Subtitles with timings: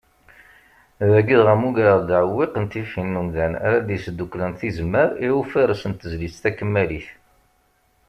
[1.11, 6.35] Dagi dɣa mmugreɣ-d aɛewwiq n tifin n umdan ara d-yesdakklen tizemmar i ufares n tezlit
[6.43, 7.07] takemmalit.